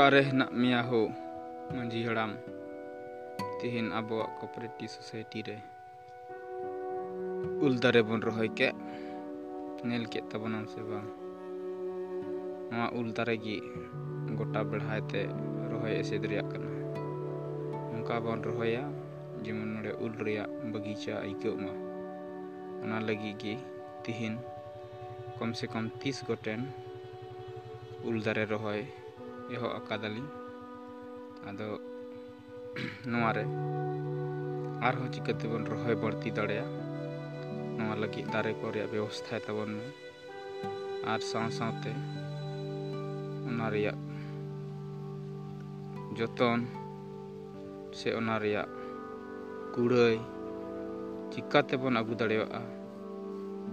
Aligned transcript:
ᱚᱠᱟᱨᱮ 0.00 0.24
ᱦᱮᱱᱟᱜ 0.24 0.48
ᱢᱮᱭᱟ 0.56 0.80
ᱦᱳ 0.88 1.12
ᱢᱟᱺᱡᱷᱤ 1.76 2.00
ᱦᱟᱲᱟᱢ 2.08 2.32
ᱛᱮᱦᱮᱧ 3.60 3.92
ᱟᱵᱚᱣᱟᱜ 3.92 4.32
ᱠᱚᱯᱟᱨᱮᱴᱤᱵᱽ 4.40 4.88
ᱥᱳᱥᱟᱭᱴᱤ 4.88 5.40
ᱨᱮ 5.48 5.56
ᱩᱞ 7.60 7.74
ᱫᱟᱨᱮ 7.82 8.00
ᱵᱚᱱ 8.08 8.24
ᱨᱚᱦᱚᱭ 8.24 8.48
ᱠᱮᱫ 8.58 8.72
ᱧᱮᱞ 9.84 10.04
ᱠᱮᱫ 10.12 10.24
ᱛᱟᱵᱚᱱᱟᱢ 10.30 10.64
ᱥᱮ 10.72 10.80
ᱵᱟᱝ 10.88 11.08
ᱱᱚᱣᱟ 12.70 12.86
ᱩᱞ 12.96 13.12
ᱫᱟᱨᱮ 13.16 13.36
ᱜᱮ 13.44 13.56
ᱜᱚᱴᱟ 14.38 14.60
ᱵᱮᱲᱦᱟᱭ 14.70 15.02
ᱛᱮ 15.12 15.20
ᱨᱚᱦᱚᱭ 15.70 15.94
ᱮᱥᱮᱫ 16.00 16.24
ᱨᱮᱭᱟᱜ 16.30 16.48
ᱠᱟᱱᱟ 16.52 16.70
ᱱᱚᱝᱠᱟ 17.92 18.16
ᱵᱚᱱ 18.24 18.40
ᱨᱚᱦᱚᱭᱟ 18.46 18.84
ᱡᱮᱢᱚᱱ 19.44 19.68
ᱱᱚᱰᱮ 19.74 19.92
ᱩᱞ 20.04 20.12
ᱨᱮᱭᱟᱜ 20.24 20.48
ᱵᱟᱹᱜᱤᱪᱟ 20.72 21.14
ᱟᱹᱭᱠᱟᱹᱜ 21.26 21.60
ᱢᱟ 21.64 21.72
ᱚᱱᱟ 22.82 23.04
ᱞᱟᱹᱜᱤᱫ 23.04 23.36
ᱜᱮ 23.42 23.54
ᱛᱤᱦᱤᱧ 24.02 24.40
ᱠᱚᱢ 25.36 25.52
ᱥᱮ 25.58 25.68
ᱠᱚᱢ 25.72 25.92
ᱛᱤᱥ 26.00 26.24
ᱜᱚᱴᱮᱱ 26.28 26.72
ᱩᱞ 28.08 28.16
ᱫᱟᱨᱮ 28.24 28.48
ᱨᱚᱦᱚᱭ 28.54 28.82
ᱮᱦᱚᱵ 29.53 29.71
ᱟᱠᱟᱫᱟᱞᱤᱧ 29.79 30.29
ᱟᱫᱚ 31.49 31.67
ᱱᱚᱣᱟᱨᱮ 33.09 33.43
ᱟᱨᱦᱚᱸ 34.87 35.13
ᱪᱤᱠᱟᱹᱛᱮᱵᱚᱱ 35.13 35.65
ᱨᱚᱦᱚᱭ 35.71 35.95
ᱵᱟᱹᱲᱛᱤ 36.03 36.29
ᱫᱟᱲᱮᱭᱟᱜᱼᱟ 36.37 36.81
ᱱᱚᱣᱟ 37.77 37.95
ᱞᱟᱹᱜᱤᱫ 38.01 38.25
ᱫᱟᱨᱮ 38.33 38.51
ᱠᱚ 38.59 38.65
ᱨᱮᱭᱟᱜ 38.73 38.91
ᱵᱮᱵᱚᱥᱛᱷᱟᱭ 38.91 39.39
ᱛᱟᱵᱚᱱ 39.45 39.71
ᱢᱮ 39.77 39.85
ᱟᱨ 41.11 41.21
ᱥᱟᱶ 41.29 41.45
ᱥᱟᱶᱛᱮ 41.57 41.91
ᱚᱱᱟ 43.47 43.65
ᱨᱮᱭᱟᱜ 43.73 43.99
ᱡᱚᱛᱚᱱ 46.17 46.59
ᱥᱮ 47.97 48.09
ᱚᱱᱟ 48.19 48.35
ᱨᱮᱭᱟᱜ 48.43 48.69
ᱠᱩᱲᱟᱹᱭ 49.73 50.17
ᱪᱤᱠᱟᱹᱛᱮᱵᱚᱱ 51.31 51.99
ᱟᱹᱜᱩ 51.99 52.13
ᱫᱟᱲᱮᱭᱟᱜᱼᱟ 52.19 52.61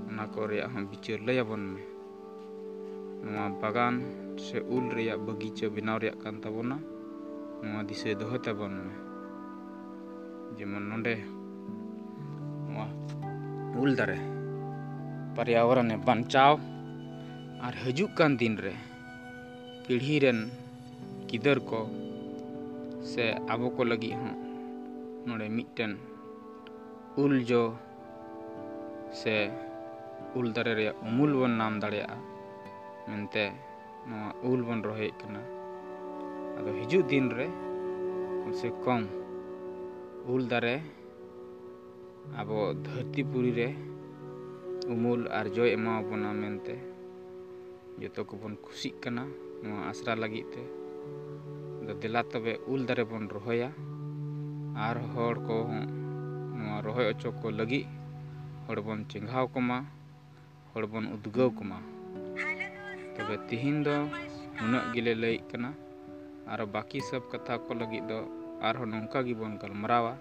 ᱚᱱᱟ 0.08 0.24
ᱠᱚ 0.32 0.40
ᱨᱮᱭᱟᱜ 0.50 0.70
ᱦᱚᱸ 0.72 0.84
ᱵᱤᱪᱟᱹᱨ 0.90 1.20
ᱞᱟᱹᱭᱟᱵᱚᱱ 1.26 1.62
ᱢᱮ 1.72 1.80
ᱱᱚᱣᱟ 3.22 3.46
ᱵᱟᱜᱟᱱ 3.62 3.94
ᱥᱮ 4.36 4.58
ᱩᱞ 4.74 4.84
ᱨᱮᱭᱟᱜ 4.96 5.20
ᱵᱟᱜᱤᱪᱟ 5.26 5.66
ᱵᱮᱱᱟᱣ 5.74 5.96
ᱨᱮᱭᱟᱜ 6.02 6.18
ᱠᱟᱱ 6.22 6.40
ᱛᱟᱵᱚᱱᱟ 6.42 6.76
ᱱᱚᱣᱟ 7.62 7.80
ᱫᱤᱥᱟᱹ 7.86 8.10
ᱫᱚᱦᱚᱭ 8.18 8.40
ᱛᱟᱵᱚᱱ 8.42 8.74
ᱢᱮ 8.86 8.94
ᱡᱮᱢᱚᱱ 10.58 10.84
ᱱᱚᱰᱮ 10.90 11.14
ᱱᱚᱣᱟ 12.66 12.86
ᱩᱞ 13.80 13.90
ᱫᱟᱨᱮ 13.98 14.18
ᱯᱚᱨᱭᱟᱵᱚᱨᱚᱱᱮ 15.34 15.96
ᱵᱟᱧᱪᱟᱣ 16.06 16.54
ᱟᱨ 17.66 17.74
ᱦᱤᱡᱩᱜ 17.82 18.10
ᱠᱟᱱ 18.18 18.36
ᱫᱤᱱ 18.40 18.56
ᱨᱮ 18.64 18.74
ᱯᱤᱲᱦᱤ 19.84 20.16
ᱨᱮᱱ 20.22 20.40
ᱜᱤᱫᱟᱹᱨ 21.28 21.58
ᱠᱚ 21.68 21.80
ᱥᱮ 23.10 23.24
ᱟᱵᱚ 23.52 23.66
ᱠᱚ 23.74 23.82
ᱞᱟᱹᱜᱤᱫ 23.90 24.14
ᱦᱚᱸ 24.20 24.36
ᱱᱚᱰᱮ 25.26 25.46
ᱢᱤᱫᱴᱮᱱ 25.56 25.92
ᱩᱞ 27.22 27.34
ᱡᱚ 27.48 27.62
ᱥᱮ 29.20 29.34
ᱩᱞ 30.38 30.46
ᱫᱟᱨᱮ 30.54 30.72
ᱨᱮᱭᱟᱜ 30.78 30.96
ᱩᱢᱩᱞ 31.08 31.32
ᱵᱚᱱ 31.38 31.52
ᱧᱟᱢ 31.58 31.74
ᱫᱟᱲᱮᱭᱟᱜᱼᱟ 31.82 32.16
ᱢᱮᱱᱛᱮ 33.08 33.65
ᱱᱚᱣᱟ 34.08 34.28
ᱩᱞ 34.48 34.60
ᱵᱚᱱ 34.66 34.80
ᱨᱚᱦᱚᱭᱮᱫ 34.82 35.14
ᱠᱟᱱᱟ 35.20 35.40
ᱟᱫᱚ 36.58 36.70
ᱦᱤᱡᱩᱜ 36.78 37.06
ᱫᱤᱱ 37.10 37.26
ᱨᱮ 37.38 37.46
ᱠᱚᱢ 38.40 38.52
ᱥᱮ 38.60 38.68
ᱠᱚᱢ 38.84 39.02
ᱩᱞ 40.32 40.42
ᱫᱟᱨᱮ 40.50 40.76
ᱟᱵᱚ 42.40 42.74
ᱫᱷᱟᱹᱨᱛᱤ 42.84 43.22
ᱯᱩᱨᱤ 43.30 43.50
ᱨᱮ 43.58 43.68
ᱩᱢᱩᱞ 44.92 45.20
ᱟᱨ 45.38 45.46
ᱡᱚᱭ 45.54 45.70
ᱮᱢᱟᱵᱚᱱᱟ 45.76 46.30
ᱢᱮᱱᱛᱮ 46.40 46.74
ᱡᱚᱛᱚ 48.00 48.20
ᱠᱚᱵᱚᱱ 48.24 48.54
ᱠᱩᱥᱤᱜ 48.64 48.94
ᱠᱟᱱᱟ 49.02 49.24
ᱱᱚᱣᱟ 49.62 49.90
ᱟᱥᱲᱟ 49.90 50.12
ᱞᱟᱹᱜᱤᱫ 50.22 50.46
ᱛᱮ 50.52 50.62
ᱟᱫᱚ 51.80 51.92
ᱫᱮᱞᱟ 52.00 52.22
ᱛᱚᱵᱮ 52.30 52.52
ᱩᱞ 52.72 52.80
ᱫᱟᱨᱮ 52.88 53.04
ᱵᱚᱱ 53.10 53.24
ᱨᱚᱦᱚᱭᱟ 53.34 53.70
ᱟᱨ 54.86 54.96
ᱦᱚᱲ 55.12 55.36
ᱠᱚᱦᱚᱸ 55.46 55.86
ᱱᱚᱣᱟ 56.56 56.78
ᱨᱚᱦᱚᱭ 56.86 57.06
ᱚᱪᱚ 57.12 57.28
ᱠᱚ 57.40 57.48
ᱞᱟᱹᱜᱤᱫ 57.50 57.86
ᱦᱚᱲ 58.66 58.78
ᱵᱚᱱ 58.86 59.00
ᱪᱮᱸᱜᱷᱟᱣ 59.10 59.46
ᱠᱚᱢᱟ 59.54 59.78
ᱦᱚᱲ 60.72 60.84
ᱵᱚᱱ 60.86 61.06
ᱩᱫᱽᱜᱟᱹᱣ 61.14 61.50
ᱠᱚᱢᱟ 61.58 61.78
ᱛᱚᱵᱮ 63.16 63.36
ᱛᱮᱦᱮᱧ 63.48 63.84
ᱫᱚ 63.86 63.96
ᱱᱩᱱᱟᱹᱜ 64.60 64.84
ᱜᱮᱞᱮ 64.94 65.12
ᱞᱟᱹᱭᱮᱫ 65.22 65.42
ᱠᱟᱱᱟ 65.50 65.70
ᱟᱨ 66.52 66.60
ᱵᱟᱹᱠᱤ 66.74 67.00
ᱥᱚᱵ 67.08 67.22
ᱠᱟᱛᱷᱟ 67.32 67.54
ᱠᱚ 67.64 67.72
ᱞᱟᱹᱜᱤᱫ 67.80 68.04
ᱫᱚ 68.10 68.18
ᱟᱨᱦᱚᱸ 68.66 68.90
ᱱᱚᱝᱠᱟ 68.92 69.18
ᱜᱮᱵᱚᱱ 69.26 69.58
ᱜᱟᱞᱢᱟᱨᱟᱣᱟ 69.60 70.14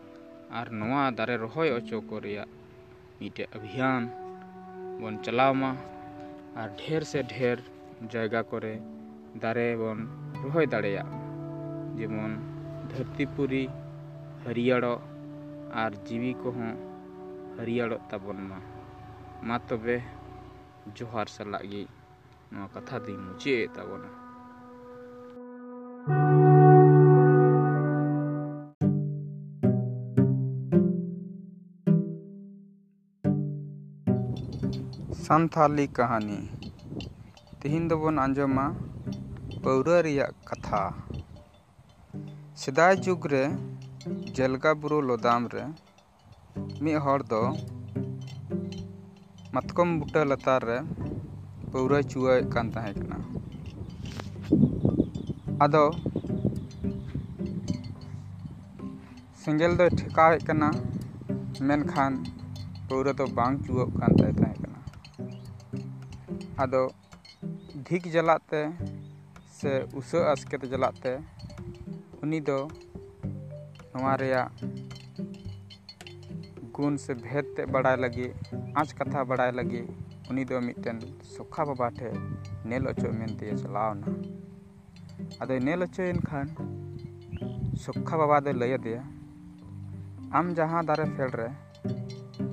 ᱟᱨ 0.59 0.67
ᱱᱚᱣᱟ 0.79 1.11
ᱫᱟᱨᱮ 1.17 1.35
ᱨᱚᱦᱚᱭ 1.43 1.69
ᱚᱪᱚ 1.77 1.97
ᱠᱚ 2.09 2.15
ᱨᱮᱭᱟᱜ 2.25 2.49
ᱢᱤᱫᱴᱮᱡ 3.19 3.49
ᱚᱵᱷᱤᱭᱟᱱ 3.55 4.03
ᱵᱚᱱ 4.99 5.15
ᱪᱟᱞᱟᱣ 5.23 5.53
ᱢᱟ 5.61 5.71
ᱟᱨ 6.61 6.69
ᱰᱷᱮᱨ 6.79 7.03
ᱥᱮ 7.11 7.19
ᱰᱷᱮᱨ 7.31 7.57
ᱡᱟᱭᱜᱟ 8.11 8.41
ᱠᱚᱨᱮ 8.49 8.73
ᱫᱟᱨᱮ 9.41 9.67
ᱵᱚᱱ 9.81 9.99
ᱨᱚᱦᱚᱭ 10.43 10.67
ᱫᱟᱲᱮᱭᱟᱜ 10.73 11.07
ᱡᱮᱢᱚᱱ 11.97 12.33
ᱫᱷᱟᱹᱨᱛᱤ 12.89 13.25
ᱯᱩᱨᱤ 13.35 13.63
ᱦᱟᱹᱨᱭᱟᱹᱲᱚᱜ 14.43 15.01
ᱟᱨ 15.81 15.91
ᱡᱤᱣᱤ 16.05 16.31
ᱠᱚᱦᱚᱸ 16.41 16.75
ᱦᱟᱹᱨᱭᱟᱹᱲᱚᱜ 17.57 18.01
ᱛᱟᱵᱚᱱ 18.09 18.39
ᱢᱟ 18.49 18.57
ᱢᱟ 19.47 19.55
ᱛᱚᱵᱮ 19.67 19.97
ᱡᱚᱦᱟᱨ 20.95 21.27
ᱥᱟᱞᱟᱜ 21.35 21.63
ᱜᱮ 21.71 21.83
कथा 22.54 22.98
दी 22.98 23.16
मुझे 23.16 23.68
तगोना 23.76 24.22
सान्थाली 35.12 35.86
कहानी। 35.86 36.36
तेहन 37.62 37.88
दबन 37.88 38.18
आजमा 38.18 38.68
पौरा 39.64 40.26
कथा। 40.26 41.08
सेदाय 42.56 42.96
जुग 42.96 43.26
रे 43.26 43.42
जलगा 44.08 44.74
बुरु 44.74 45.00
लोदाम 45.00 45.48
रे 45.54 45.64
मिद 46.82 46.96
हर 46.96 47.22
दो 47.22 47.42
मतकम 49.54 50.00
बुटा 50.00 50.24
लतार 50.24 50.60
रे 50.64 50.78
ᱞᱟᱛᱟᱨ 51.75 51.75
ᱨᱮ 51.75 51.75
ᱯᱟᱹᱣᱨᱟᱹ 51.75 52.03
ᱪᱩᱣᱟᱹᱜ 52.03 52.49
ᱠᱟᱱ 52.53 52.71
ᱛᱟᱦᱮᱸ 52.71 52.95
ᱠᱟᱱᱟ 53.01 53.17
ᱟᱫᱚ 55.59 55.91
ᱥᱮᱸᱜᱮᱞ 59.33 59.77
ᱫᱚᱭ 59.77 59.89
ᱴᱷᱮᱠᱟᱣᱮᱫ 59.89 60.45
ᱠᱟᱱᱟ 60.47 60.71
ᱢᱮᱱᱠᱷᱟᱱ 61.59 62.23
ᱯᱟᱹᱣᱨᱟᱹ 62.87 63.13
ᱫᱚ 63.13 63.25
ᱵᱟᱝ 63.27 63.59
ᱪᱩᱣᱟᱹᱜ 63.65 63.89
ᱠᱟᱱ 63.99 64.11
ᱛᱟᱭ 64.19 64.31
ᱛᱟᱦᱮᱸ 64.33 64.57
ᱠᱟᱱᱟ 64.63 64.79
ᱟᱫᱚ 66.57 66.91
ᱫᱷᱤᱠ 67.85 68.03
ᱡᱟᱞᱟᱜ 68.13 68.41
ᱛᱮ 68.49 68.69
ᱥᱮ 69.51 69.85
ᱩᱥᱟᱹ 69.93 70.31
ᱟᱥᱠᱮᱛ 70.33 70.61
ᱡᱟᱞᱟᱜ 70.71 70.93
ᱛᱮ 71.03 71.13
ᱩᱱᱤ 72.23 72.39
ᱫᱚ 72.39 72.67
ᱱᱚᱣᱟ 73.93 74.17
ᱨᱮᱭᱟᱜ 74.17 74.49
ᱜᱩᱱ 76.73 76.97
ᱥᱮ 76.97 77.13
ᱵᱷᱮᱫ 77.13 77.45
ᱛᱮ 77.55 77.65
ᱵᱟᱲᱟᱭ 77.65 77.97
ᱞᱟᱹᱜᱤᱫ 77.97 78.31
ᱟᱸᱪ 78.75 78.89
ᱠᱟᱛᱷᱟ 78.99 79.25
ᱵᱟᱲᱟᱭ 79.29 79.51
ᱞᱟᱹᱜᱤᱫ 79.51 79.87
ᱩᱱᱤ 80.29 80.43
ᱫᱚ 80.49 80.61
ᱢᱤᱫᱴᱮᱱ 80.67 80.99
ᱥᱚᱠᱷᱟ 81.35 81.61
ᱵᱟᱵᱟ 81.69 81.87
ᱴᱷᱮᱱ 81.99 82.15
ᱧᱮᱞ 82.69 82.83
ᱚᱪᱚᱜ 82.91 83.13
ᱢᱮᱱᱛᱮ 83.19 83.45
ᱪᱟᱞᱟᱣᱱᱟ 83.61 84.07
ᱟᱫᱚᱭ 85.41 85.59
ᱧᱮᱞ 85.67 85.81
ᱚᱪᱚᱭᱮᱱ 85.85 86.19
ᱠᱷᱟᱱ 86.27 86.47
ᱥᱚᱠᱷᱟ 87.83 88.15
ᱵᱟᱵᱟ 88.21 88.37
ᱫᱚᱭ 88.45 88.55
ᱞᱟᱹᱭ 88.61 88.73
ᱟᱫᱮᱭᱟ 88.77 89.03
ᱟᱢ 90.37 90.55
ᱡᱟᱦᱟᱸ 90.57 90.85
ᱫᱟᱨᱮ 90.89 91.05
ᱯᱷᱮᱰ 91.15 91.31
ᱨᱮ 91.39 91.49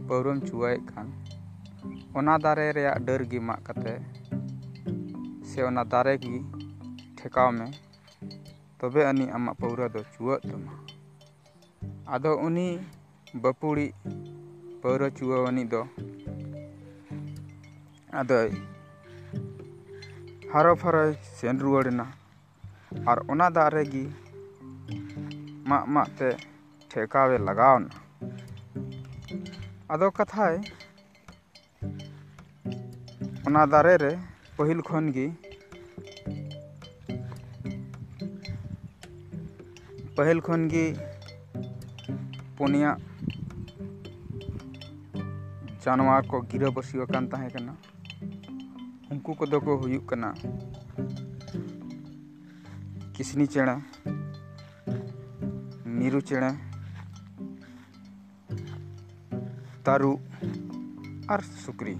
ᱯᱟᱹᱣᱨᱟᱹᱢ 0.08 0.38
ᱪᱩᱣᱟᱹᱭᱮᱫ 0.46 0.82
ᱠᱟᱱ 0.90 1.08
ᱚᱱᱟ 2.18 2.34
ᱫᱟᱨᱮ 2.44 2.66
ᱨᱮᱭᱟᱜ 2.76 2.98
ᱰᱟᱹᱨ 3.06 3.22
ᱜᱮ 3.30 3.38
ᱢᱟᱜ 3.48 3.60
ᱠᱟᱛᱮ 3.66 3.94
ᱥᱮ 5.48 5.58
ᱚᱱᱟ 5.68 5.82
ᱫᱟᱨᱮ 5.92 6.14
ᱜᱮ 6.22 6.34
ᱴᱷᱮᱠᱟᱣ 7.18 7.50
ᱢᱮ 7.58 7.66
ᱛᱚᱵᱮ 8.78 9.00
ᱟᱹᱱᱤᱡ 9.10 9.30
ᱟᱢᱟᱜ 9.36 9.56
ᱯᱟᱹᱣᱨᱟᱹ 9.60 9.86
ᱫᱚ 9.94 10.00
ᱪᱩᱣᱟᱹᱜ 10.12 10.40
ᱛᱟᱢᱟ 10.50 10.72
ᱟᱫᱚ 12.14 12.30
ᱩᱱᱤ 12.46 12.68
ᱵᱟᱹᱯᱩᱲᱤᱡ 13.42 13.92
ᱯᱟᱹᱣᱨᱟᱹ 14.82 15.06
ᱪᱩᱣᱟᱹᱣᱟᱱᱤᱡ 15.16 15.68
ᱫᱚ 15.72 15.80
ᱟᱫᱚᱭ 18.20 18.50
ᱦᱟᱨᱚ 20.52 20.72
ᱯᱷᱟᱨᱚᱭ 20.82 21.12
ᱥᱮᱱ 21.36 21.56
ᱨᱩᱣᱟᱹᱲᱮᱱᱟ 21.64 22.06
ᱟᱨ 23.10 23.18
ᱚᱱᱟ 23.32 23.46
ᱫᱟᱨᱮ 23.56 23.82
ᱜᱮ 23.92 24.04
ᱢᱟᱜ 25.68 25.84
ᱢᱟᱜ 25.94 26.08
ᱛᱮ 26.18 26.28
ᱴᱷᱮᱠᱟᱣᱮ 26.90 27.36
ᱞᱟᱜᱟᱣᱱᱟ 27.46 27.90
ᱟᱫᱚ 29.92 30.06
ᱠᱟᱛᱷᱟᱭ 30.18 30.56
ᱚᱱᱟ 33.46 33.62
ᱫᱟᱨᱮ 33.72 33.94
ᱨᱮ 34.04 34.12
ᱯᱟᱹᱦᱤᱞ 34.56 34.80
ᱠᱷᱚᱱ 34.88 35.06
ᱜᱮ 35.16 35.26
ᱯᱟᱹᱦᱤᱞ 40.16 40.38
ᱠᱷᱚᱱ 40.46 40.62
ᱜᱮ 40.72 40.84
ᱯᱩᱱᱭᱟ 42.56 42.90
ᱡᱟᱱᱣᱟᱨ 45.82 46.20
ᱠᱚ 46.30 46.36
ᱜᱤᱨᱟᱹᱵᱟᱹᱥᱤ 46.50 46.98
ᱟᱠᱟᱱ 47.04 47.24
ᱛᱟᱦᱮᱸ 47.30 47.50
ᱠᱟᱱᱟ 47.54 47.74
ᱩᱱᱠᱩ 49.12 49.30
ᱠᱚᱫᱚ 49.38 49.56
ᱠᱚ 49.64 49.70
ᱦᱩᱭᱩᱜ 49.80 50.04
ᱠᱟᱱᱟ 50.10 50.28
ᱠᱤᱥᱱᱤ 53.14 53.46
ᱪᱮᱬᱮ 53.52 53.74
ᱢᱤᱨᱩ 55.98 56.20
ᱪᱮᱬᱮ 56.28 56.50
ᱛᱟᱹᱨᱩᱵ 59.84 60.20
ᱟᱨ 61.34 61.40
ᱥᱩᱠᱨᱤ 61.64 61.94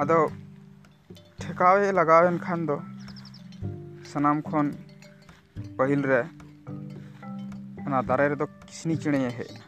ᱟᱫᱚ 0.00 0.18
ᱴᱷᱮᱠᱟᱣᱮ 1.40 1.86
ᱞᱟᱜᱟᱣᱮᱱ 1.98 2.38
ᱠᱷᱟᱱ 2.44 2.60
ᱫᱚ 2.68 2.76
ᱥᱟᱱᱟᱢ 4.10 4.38
ᱠᱷᱚᱱ 4.48 4.66
ᱯᱟᱹᱦᱤᱞ 5.76 6.02
ᱨᱮ 6.10 6.20
ᱚᱱᱟ 7.86 7.98
ᱫᱟᱨᱮ 8.08 8.24
ᱨᱮᱫᱚ 8.32 8.46
ᱠᱤᱥᱱᱤ 8.68 8.94
ᱪᱮᱬᱮᱭ 9.02 9.26
ᱦᱮᱡ 9.38 9.50
ᱮᱱᱟ 9.52 9.64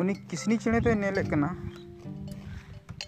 ᱩᱱᱤ 0.00 0.14
ᱠᱤᱥᱱᱤ 0.28 0.56
ᱪᱮᱬᱮ 0.62 0.78
ᱫᱚᱭ 0.84 0.96
ᱧᱮᱞᱮᱫ 1.02 1.26
ᱠᱟᱱᱟ 1.32 1.48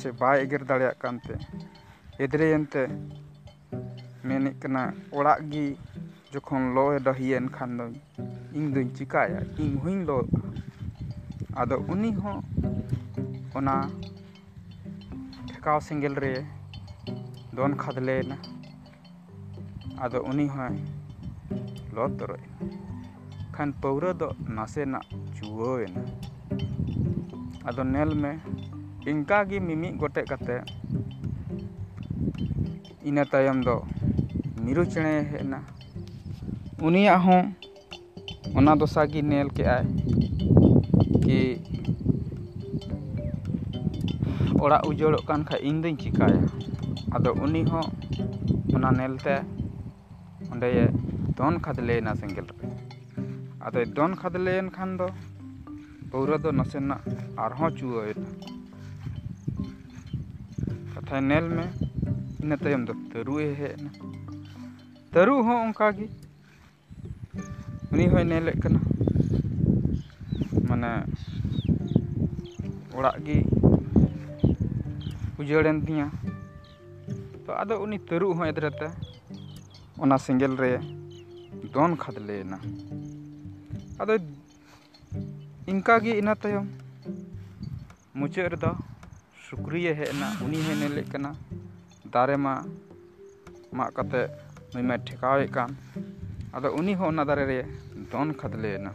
ᱥᱮ 0.00 0.08
ᱵᱟᱭ 0.20 0.36
ᱮᱜᱮᱨ 0.44 0.62
ᱫᱟᱲᱮᱭᱟᱜ 0.68 0.96
ᱠᱟᱱᱛᱮ 1.02 1.34
ᱮᱫᱽᱨᱮᱭᱮᱱᱛᱮ 2.24 2.82
ᱢᱮᱱᱮᱫ 4.26 4.54
ᱠᱟᱱᱟ 4.62 4.82
ᱚᱲᱟᱜ 5.18 5.40
ᱜᱮ 5.52 5.64
ᱡᱚᱠᱷᱚᱱ 6.32 6.64
ᱞᱚ 6.76 6.84
ᱰᱟᱹᱦᱤᱭᱮᱱ 7.06 7.46
ᱠᱷᱟᱱ 7.56 7.70
ᱫᱚ 7.78 7.84
ᱤᱧ 8.56 8.68
ᱫᱚᱧ 8.74 8.90
ᱪᱤᱠᱟᱹᱭᱟ 8.96 9.40
ᱤᱧ 9.62 9.76
ᱦᱚᱧ 9.82 10.00
ᱞᱚᱜᱼᱟ 10.08 10.40
ᱟᱫᱚ 11.60 11.76
ᱩᱱᱤ 11.92 12.10
ᱦᱚᱸ 12.22 12.38
ᱚᱱᱟ 13.58 13.74
ᱴᱷᱮᱠᱟᱣ 15.48 15.78
ᱥᱮᱸᱜᱮᱞ 15.88 16.14
ᱨᱮ 16.24 16.32
ᱫᱚᱱ 17.56 17.72
ᱠᱷᱟᱫᱽᱞᱮᱭᱮᱱᱟ 17.82 18.36
ᱟᱫᱚ 20.04 20.18
ᱩᱱᱤ 20.30 20.46
ᱦᱚᱸᱭ 20.54 20.76
ᱞᱚ 21.94 22.04
ᱛᱚᱨᱚᱡ 22.18 22.44
ᱠᱷᱟᱱ 23.54 23.70
ᱯᱟᱹᱣᱨᱟᱹ 23.80 24.10
ᱫᱚ 24.20 24.28
ᱱᱟᱥᱮᱱᱟᱜ 24.56 25.06
ᱪᱩᱣᱟᱹᱣᱮᱱᱟ 25.36 26.02
ᱟᱫᱚ 27.68 27.82
ᱧᱮᱞ 27.94 28.12
ᱢᱮ 28.22 28.32
ᱤᱱᱠᱟ 29.10 29.38
ᱜᱮ 29.48 29.58
ᱢᱤᱢᱤᱫ 29.66 29.94
ᱜᱚᱴᱮᱡ 30.00 30.26
ᱠᱟᱛᱮ 30.30 30.56
ᱤᱱᱟᱹ 33.08 33.22
ᱛᱟᱭᱚᱢ 33.32 33.58
ᱫᱚ 33.66 33.76
ᱢᱤᱨᱩ 34.64 34.82
ᱪᱮᱬᱮ 34.92 35.12
ᱦᱮᱡ 35.30 35.40
ᱮᱱᱟ 35.44 35.60
ᱩᱱᱤᱭᱟᱜ 36.86 37.20
ᱦᱚᱸ 37.26 37.44
ᱚᱱᱟ 38.58 38.72
ᱫᱚᱥᱟ 38.80 39.02
ᱜᱮ 39.12 39.20
ᱧᱮᱞ 39.30 39.48
ᱠᱮᱜᱼᱟᱭ 39.56 39.84
ᱠᱤ 41.22 41.40
ᱚᱲᱟᱜ 44.64 44.82
ᱩᱡᱟᱹᱲᱚᱜ 44.90 45.24
ᱠᱟᱱ 45.28 45.42
ᱠᱷᱟᱡ 45.48 45.60
ᱤᱧ 45.68 45.78
ᱫᱚᱧ 45.82 45.96
ᱪᱤᱠᱟᱹᱭᱟ 46.02 46.40
ᱟᱫᱚ 47.14 47.30
ᱩᱱᱤ 47.44 47.62
ᱦᱚᱸ 47.70 47.86
ᱚᱱᱟ 48.74 48.90
ᱧᱮᱞᱛᱮ 48.98 49.34
ᱚᱸᱰᱮ 50.52 50.68
ᱫᱚᱱ 51.36 51.54
ᱠᱷᱟᱫᱽᱞᱮᱭᱮᱱᱟ 51.64 52.12
ᱥᱮᱸᱜᱮᱞ 52.20 52.46
ᱨᱮ 52.50 52.66
ᱟᱫᱚᱭ 53.66 53.86
ᱫᱚᱱ 53.96 54.12
ᱠᱷᱟᱫᱽᱞᱮᱭᱮᱱ 54.20 54.68
ᱠᱷᱟᱱ 54.76 54.90
ᱫᱚ 54.98 55.06
ᱯᱟᱹᱣᱨᱟᱹ 56.10 56.36
ᱫᱚ 56.44 56.50
ᱱᱟᱥᱮᱱᱟᱜ 56.58 57.02
ᱟᱨᱦᱚᱸ 57.44 57.70
ᱪᱩᱣᱟᱹᱣᱮᱱᱟ 57.78 58.28
ᱠᱟᱛᱷᱟᱭ 61.10 61.20
ᱧᱮᱞ 61.28 61.46
ᱢᱮ 61.56 61.64
ᱤᱱᱟᱹ 62.42 62.56
ᱛᱟᱭᱚᱢ 62.62 62.82
ᱫᱚ 62.88 62.92
ᱛᱟᱹᱨᱩᱵᱽ 63.10 63.38
ᱮ 63.46 63.48
ᱦᱮᱡ 63.60 63.72
ᱮᱱᱟ 63.78 63.90
ᱛᱟᱹᱨᱩᱵᱽ 65.12 65.40
ᱦᱚᱸ 65.46 65.58
ᱚᱱᱠᱟᱜᱮ 65.66 66.06
ᱩᱱᱤ 67.92 68.04
ᱦᱚᱸᱭ 68.12 68.26
ᱧᱮᱞᱮᱫ 68.30 68.56
ᱠᱟᱱᱟ 68.62 68.80
ᱢᱟᱱᱮ 70.68 70.90
ᱚᱲᱟᱜ 72.96 73.16
ᱜᱮ 73.26 73.38
ᱩᱡᱟᱹᱲᱮᱱ 75.40 75.78
ᱛᱤᱧᱟᱹ 75.86 76.06
ᱛᱚ 77.44 77.50
ᱟᱫᱚ 77.62 77.74
ᱩᱱᱤ 77.84 77.98
ᱛᱟᱹᱨᱩᱵᱽ 78.08 78.32
ᱦᱚᱸ 78.36 78.48
ᱮᱫᱽᱨᱮᱛᱮ 78.52 78.88
ᱚᱱᱟ 80.02 80.16
ᱥᱮᱸᱜᱮᱞ 80.24 80.52
ᱨᱮ 80.62 80.70
ᱫᱚᱱ 81.72 81.92
ᱠᱷᱟᱫᱽᱞᱮᱭᱮᱱᱟ 82.02 82.58
ᱟᱫᱚ 84.00 84.14
ᱤᱱᱠᱟᱜᱮ 85.72 86.12
ᱤᱱᱟᱹ 86.20 86.34
ᱛᱟᱭᱚᱢ 86.42 86.66
ᱢᱩᱪᱟᱹᱫ 88.18 88.46
ᱨᱮᱫᱚ 88.52 88.70
ᱥᱩᱠᱨᱤᱭ 89.50 89.94
ᱦᱮᱡ 89.98 90.10
ᱮᱱᱟ 90.14 90.28
ᱩᱱᱤ 90.44 90.58
ᱦᱚᱸᱭ 90.66 90.78
ᱧᱮᱞᱮᱫ 90.80 91.08
ᱠᱟᱱᱟ 91.12 91.30
ᱫᱟᱨᱮ 92.12 92.36
ᱢᱟ 92.44 92.52
ᱢᱟᱜ 93.76 93.90
ᱠᱟᱛᱮ 93.96 94.20
ᱱᱩᱭ 94.72 94.84
ᱢᱟᱭ 94.88 94.98
ᱴᱷᱮᱠᱟᱣᱮᱫ 95.06 95.50
ᱠᱟᱱ 95.56 95.70
ᱟᱫᱚ 96.54 96.68
ᱩᱱᱤ 96.78 96.92
ᱦᱚᱸ 96.98 97.08
ᱚᱱᱟ 97.12 97.24
ᱫᱟᱨᱮ 97.28 97.44
ᱨᱮ 97.50 97.58
ᱫᱚᱱ 98.10 98.28
ᱠᱷᱟᱫᱽᱞᱮᱭᱮᱱᱟ 98.40 98.92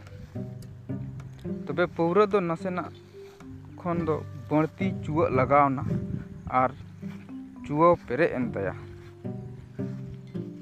ᱛᱚᱵᱮ 1.66 1.84
ᱯᱟᱹᱣᱨᱟᱹ 1.96 2.24
ᱫᱚ 2.32 2.38
ᱱᱟᱥᱮᱱᱟᱜ 2.40 2.92
ᱠᱷᱚᱱ 3.80 3.98
ᱫᱚ 4.06 4.14
ᱵᱟᱹᱲᱛᱤ 4.48 4.86
ᱪᱩᱣᱟᱹᱜ 5.02 5.30
ᱞᱟᱜᱟᱣᱱᱟ 5.38 5.82
ᱟᱨ 6.60 6.70
ᱪᱩᱣᱟᱹ 7.64 7.88
ᱯᱮᱨᱮᱡ 8.06 8.32
ᱮᱱ 8.38 8.46
ᱛᱟᱭᱟ 8.54 8.74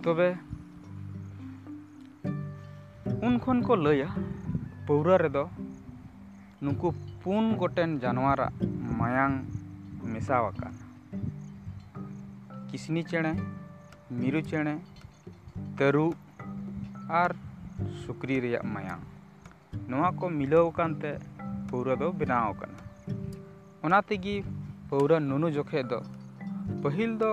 ᱛᱚᱵᱮ 0.02 0.28
ᱩᱱ 3.26 3.34
ᱠᱷᱚᱱ 3.42 3.58
ᱠᱚ 3.66 3.74
ᱞᱟᱹᱭᱟ 3.84 4.08
ᱯᱟᱹᱣᱨᱟᱹ 4.86 5.14
ᱨᱮᱫᱚ 5.24 5.44
ᱱᱩᱠᱩ 6.62 6.88
ᱯᱩᱱ 7.22 7.44
ᱜᱚᱴᱮᱱ 7.60 8.00
ᱡᱟᱱᱣᱟᱨᱟᱜ 8.02 8.52
ᱢᱟᱭᱟᱝ 8.98 9.44
ᱢᱮᱥᱟᱣ 10.12 10.44
ᱟᱠᱟᱱᱟ 10.50 10.80
ᱠᱤᱥᱱᱤ 12.70 13.02
ᱪᱮᱬᱮ 13.10 13.32
ᱢᱤᱨᱩ 14.20 14.40
ᱪᱮᱬᱮ 14.50 14.74
ᱛᱟᱹᱨᱩᱵᱽ 15.78 16.14
ᱟᱨ 17.22 17.30
ᱥᱩᱠᱨᱤ 18.02 18.36
ᱨᱮᱭᱟᱜ 18.44 18.64
ᱢᱟᱭᱟᱝ 18.74 19.02
ᱱᱚᱣᱟ 19.88 20.08
ᱠᱚ 20.18 20.24
ᱢᱤᱞᱟᱹᱣ 20.38 20.66
ᱟᱠᱟᱱᱛᱮ 20.72 21.10
ᱯᱟᱹᱣᱨᱟᱹ 21.68 21.94
ᱫᱚ 22.00 22.08
ᱵᱮᱱᱟᱣ 22.20 22.54
ᱟᱠᱟᱱᱟ 22.54 22.78
ᱚᱱᱟ 23.84 23.98
ᱛᱮᱜᱮ 24.08 24.34
ᱯᱟᱹᱣᱨᱟᱹ 24.88 25.16
ᱱᱩᱱᱩ 25.28 25.48
ᱡᱚᱠᱷᱮᱡ 25.56 25.84
ᱫᱚ 25.90 25.98
ᱯᱟᱹᱦᱤᱞ 26.82 27.10
ᱫᱚ 27.22 27.30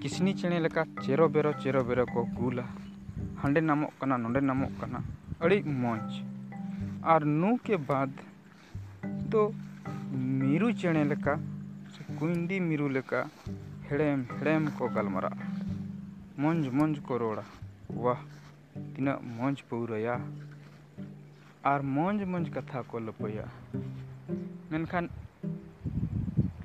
ᱠᱤᱥᱱᱤ 0.00 0.32
ᱪᱮᱬᱮ 0.40 0.58
ᱞᱮᱠᱟ 0.64 0.82
ᱪᱮᱨᱚ 1.04 1.28
ᱵᱮᱨᱚ 1.34 1.52
ᱪᱮᱨᱚ 1.62 1.80
ᱵᱮᱨᱚ 1.88 2.04
ᱠᱚ 2.14 2.20
ᱜᱩᱞᱟ 2.36 2.64
ᱦᱟᱸᱰᱮ 3.40 3.60
ᱧᱟᱢᱚᱜ 3.68 3.92
ᱠᱟᱱᱟ 4.00 4.16
ᱱᱚᱰᱮ 4.18 4.40
ᱧᱟᱢᱚᱜ 4.48 4.72
ᱠᱟᱱᱟ 4.80 4.98
ᱟᱹᱰᱤ 5.44 5.58
ᱢᱚᱡᱽ 5.82 6.08
ᱟᱨ 7.12 7.20
ᱱᱩ 7.40 7.50
ᱠᱮ 7.64 7.76
ᱵᱟᱫ 7.88 8.12
ᱫᱚ 9.30 9.42
ᱢᱤᱨᱩ 10.40 10.68
ᱪᱮᱬᱮ 10.80 11.02
ᱞᱮᱠᱟ 11.04 11.32
ᱥᱮ 11.92 12.02
ᱠᱩᱭᱰᱤ 12.18 12.56
ᱢᱤᱨᱩ 12.68 12.86
ᱞᱮᱠᱟ 12.96 13.18
ᱦᱮᱲᱮᱢ 13.88 14.20
ᱦᱮᱲᱮᱢ 14.38 14.64
ᱠᱚ 14.78 14.88
ᱜᱟᱞᱢᱟᱨᱟᱜᱼᱟ 14.94 15.44
ᱢᱚᱡᱽ 16.42 16.60
ᱢᱚᱡᱽ 16.78 16.94
ᱠᱚ 17.06 17.18
ᱨᱚᱲᱟ 17.22 17.44
ᱵᱟᱦ 18.02 18.20
ᱛᱤᱱᱟᱹᱜ 18.94 19.20
ᱢᱚᱡᱽ 19.38 19.56
ᱯᱟᱹᱣᱨᱟᱹᱭᱟ 19.68 20.14
ᱟᱨ 21.72 21.80
ᱢᱚᱡᱽ 21.96 22.18
ᱢᱚᱡᱽ 22.32 22.46
ᱠᱟᱛᱷᱟ 22.54 22.82
ᱠᱚ 22.90 22.96
ᱞᱟᱹᱯᱟᱹᱭᱟ 23.06 23.46
ᱢᱮᱱᱠᱷᱟᱱ 24.70 25.06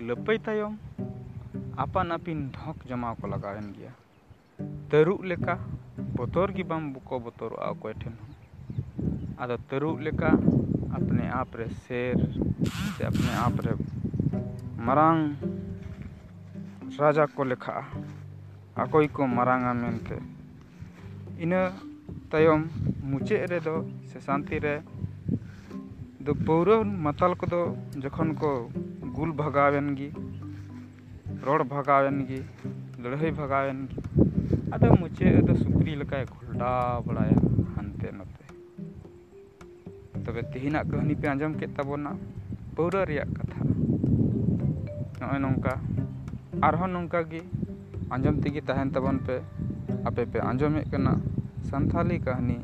ᱞᱟᱹᱯᱟᱹᱭ 0.07 0.38
ᱛᱟᱭᱚᱢ 0.46 0.74
ᱟᱯᱟᱱ 1.84 2.12
ᱟᱹᱯᱤᱱ 2.16 2.40
ᱰᱷᱚᱠ 2.56 2.78
ᱡᱚᱢᱟᱣ 2.90 3.13
ᱠᱚ 3.19 3.28
ᱞᱟᱜᱟᱣᱮᱱ 3.34 3.68
ᱜᱮᱭᱟ 3.75 3.94
ᱛᱟᱹᱨᱩᱵᱽ 4.90 5.22
ᱞᱮᱠᱟ 5.31 5.56
ᱵᱚᱛᱚᱨ 6.16 6.50
ᱜᱮ 6.56 6.63
ᱵᱟᱝ 6.63 6.96
ᱠᱚ 7.07 7.19
ᱵᱚᱛᱚᱨᱚᱜᱼᱟ 7.25 7.72
ᱚᱠᱚᱭ 7.74 7.94
ᱴᱷᱮᱱ 8.01 8.16
ᱦᱚᱸ 8.22 8.34
ᱟᱫᱚ 9.42 9.56
ᱛᱟᱹᱨᱩᱵᱽ 9.69 9.98
ᱞᱮᱠᱟ 10.07 10.31
अपने 10.94 11.29
आप 11.31 11.56
रे 11.56 11.69
शेर 11.76 12.17
से 12.96 13.05
अपने 13.05 13.33
आप 13.37 13.54
रे 13.66 13.75
मरांग 14.85 15.21
राजा 17.00 17.25
को 17.26 17.45
लेखा। 17.45 17.76
अकोई 18.78 19.07
को 19.07 19.26
मारांगा 19.26 19.73
मेनते 19.73 20.19
इना 21.42 21.61
तयम 22.33 22.61
मुचे 23.04 23.37
रे 23.47 23.59
दो, 23.61 23.76
से 24.09 24.21
शांति 24.21 24.59
रे। 24.59 24.76
दो 26.25 26.33
पौरव 26.47 26.85
मतल 27.04 27.35
को 27.35 27.47
दो, 27.47 27.62
जखन 27.97 28.28
को 28.42 28.52
गुल 29.14 29.30
भगावेन 29.33 29.95
गी 29.95 30.11
रोड 31.45 31.61
भगावेन 31.69 32.16
गी 32.30 32.40
लड़ाई 33.02 33.30
भगावेन 33.33 33.78
गी 33.85 34.71
अद 34.73 34.85
मुचे 35.00 35.30
दो 35.42 35.54
सुक्री 35.54 35.95
लका 35.95 36.25
घुलडा 36.25 36.73
बड़ाया 37.07 37.37
हनते 37.75 38.09
नते 38.14 38.44
ᱛᱚᱵᱮ 40.24 40.41
ᱛᱮᱦᱮᱧᱟᱜ 40.51 40.86
ᱠᱟᱹᱦᱱᱤ 40.91 41.13
ᱯᱮ 41.22 41.25
ᱟᱸᱡᱚᱢ 41.34 41.53
ᱠᱮᱫ 41.60 41.72
ᱛᱟᱵᱚᱱᱟ 41.77 42.12
ᱯᱟᱹᱣᱨᱟᱹ 42.75 43.01
ᱨᱮᱭᱟᱜ 43.10 43.29
ᱠᱟᱛᱷᱟ 43.38 43.62
ᱱᱚᱜᱼᱚᱭ 45.20 45.39
ᱱᱚᱝᱠᱟ 45.46 45.74
ᱟᱨᱦᱚᱸ 46.68 46.91
ᱱᱚᱝᱠᱟ 46.96 47.20
ᱜᱮ 47.32 47.41
ᱟᱸᱡᱚᱢ 48.13 48.36
ᱛᱮᱜᱮ 48.44 48.62
ᱛᱟᱦᱮᱱ 48.68 48.89
ᱛᱟᱵᱚᱱ 48.94 49.18
ᱯᱮ 49.25 49.36
ᱟᱯᱮ 50.08 50.24
ᱯᱮ 50.32 50.39
ᱟᱸᱡᱚᱢᱮᱫ 50.50 50.86
ᱠᱟᱱᱟ 50.91 51.13
ᱥᱟᱱᱛᱷᱟᱞᱤ 51.70 52.18
ᱠᱟᱹᱦᱱᱤ 52.25 52.58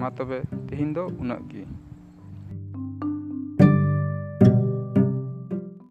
ᱢᱟ 0.00 0.08
ᱛᱚᱵᱮ 0.16 0.38
ᱛᱮᱦᱮᱧ 0.68 0.92
ᱫᱚ 0.96 1.04
ᱩᱱᱟᱹᱜ 1.22 1.42
ᱜᱮ 1.50 1.62